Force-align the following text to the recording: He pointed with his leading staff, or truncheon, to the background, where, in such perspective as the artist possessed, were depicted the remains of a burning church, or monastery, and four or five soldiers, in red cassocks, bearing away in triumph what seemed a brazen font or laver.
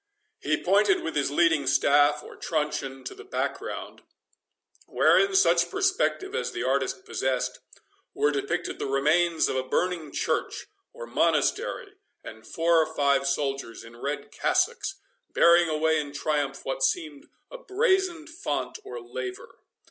He 0.39 0.57
pointed 0.57 1.03
with 1.03 1.15
his 1.15 1.29
leading 1.29 1.67
staff, 1.67 2.23
or 2.23 2.35
truncheon, 2.35 3.03
to 3.03 3.13
the 3.13 3.23
background, 3.23 4.01
where, 4.87 5.19
in 5.19 5.35
such 5.35 5.69
perspective 5.69 6.33
as 6.33 6.53
the 6.53 6.63
artist 6.63 7.05
possessed, 7.05 7.59
were 8.15 8.31
depicted 8.31 8.79
the 8.79 8.87
remains 8.87 9.47
of 9.47 9.55
a 9.55 9.61
burning 9.63 10.11
church, 10.11 10.65
or 10.91 11.05
monastery, 11.05 11.97
and 12.23 12.47
four 12.47 12.77
or 12.81 12.91
five 12.95 13.27
soldiers, 13.27 13.83
in 13.83 13.95
red 13.95 14.31
cassocks, 14.31 14.95
bearing 15.35 15.69
away 15.69 15.99
in 16.01 16.13
triumph 16.13 16.61
what 16.65 16.81
seemed 16.81 17.27
a 17.51 17.59
brazen 17.59 18.25
font 18.25 18.79
or 18.83 18.99
laver. 18.99 19.59